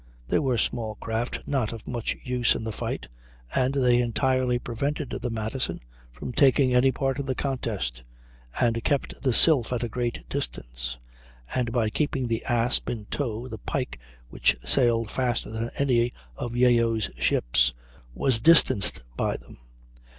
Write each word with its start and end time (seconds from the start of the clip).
They 0.29 0.39
were 0.39 0.57
small 0.57 0.95
craft, 0.95 1.41
not 1.45 1.71
of 1.71 1.87
much 1.87 2.17
use 2.23 2.55
in 2.55 2.63
the 2.63 2.71
fight, 2.71 3.07
and 3.53 3.71
they 3.75 4.01
entirely 4.01 4.57
prevented 4.57 5.11
the 5.11 5.29
Madison 5.29 5.79
from 6.11 6.33
taking 6.33 6.73
any 6.73 6.91
part 6.91 7.19
in 7.19 7.27
the 7.27 7.35
contest, 7.35 8.01
and 8.59 8.83
kept 8.83 9.21
the 9.21 9.31
Sylph 9.31 9.71
at 9.71 9.83
a 9.83 9.87
great 9.87 10.27
distance; 10.27 10.97
and 11.53 11.71
by 11.71 11.91
keeping 11.91 12.27
the 12.27 12.43
Asp 12.45 12.89
in 12.89 13.05
tow 13.11 13.47
the 13.47 13.59
Pike, 13.59 13.99
which 14.29 14.55
sailed 14.65 15.11
faster 15.11 15.51
than 15.51 15.69
any 15.77 16.13
of 16.35 16.55
Yeo's 16.55 17.11
ships, 17.19 17.75
was 18.15 18.41
distanced 18.41 19.03
by 19.15 19.37
them. 19.37 19.59